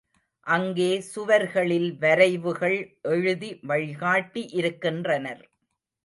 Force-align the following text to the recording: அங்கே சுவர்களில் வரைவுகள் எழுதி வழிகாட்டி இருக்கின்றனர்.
அங்கே 0.47 0.87
சுவர்களில் 1.09 1.89
வரைவுகள் 1.99 2.77
எழுதி 3.09 3.59
வழிகாட்டி 3.63 4.43
இருக்கின்றனர். 4.51 5.43